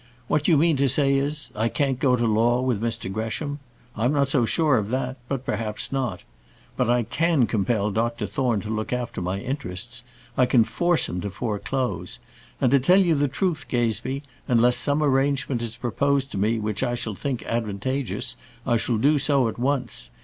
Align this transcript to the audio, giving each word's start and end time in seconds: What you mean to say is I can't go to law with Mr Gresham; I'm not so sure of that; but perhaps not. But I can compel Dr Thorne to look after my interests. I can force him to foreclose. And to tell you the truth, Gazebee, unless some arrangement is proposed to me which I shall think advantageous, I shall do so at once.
What 0.27 0.47
you 0.47 0.57
mean 0.57 0.77
to 0.77 0.89
say 0.89 1.13
is 1.13 1.51
I 1.55 1.69
can't 1.69 1.99
go 1.99 2.15
to 2.15 2.25
law 2.25 2.59
with 2.59 2.81
Mr 2.81 3.13
Gresham; 3.13 3.59
I'm 3.95 4.11
not 4.11 4.29
so 4.29 4.45
sure 4.47 4.79
of 4.79 4.89
that; 4.89 5.17
but 5.27 5.45
perhaps 5.45 5.91
not. 5.91 6.23
But 6.75 6.89
I 6.89 7.03
can 7.03 7.45
compel 7.45 7.91
Dr 7.91 8.25
Thorne 8.25 8.61
to 8.61 8.69
look 8.71 8.91
after 8.91 9.21
my 9.21 9.37
interests. 9.39 10.01
I 10.35 10.47
can 10.47 10.63
force 10.63 11.07
him 11.07 11.21
to 11.21 11.29
foreclose. 11.29 12.17
And 12.59 12.71
to 12.71 12.79
tell 12.79 12.99
you 12.99 13.13
the 13.13 13.27
truth, 13.27 13.67
Gazebee, 13.67 14.23
unless 14.47 14.75
some 14.75 15.03
arrangement 15.03 15.61
is 15.61 15.77
proposed 15.77 16.31
to 16.31 16.37
me 16.39 16.57
which 16.57 16.81
I 16.81 16.95
shall 16.95 17.13
think 17.13 17.43
advantageous, 17.45 18.35
I 18.65 18.77
shall 18.77 18.97
do 18.97 19.19
so 19.19 19.47
at 19.49 19.59
once. 19.59 20.09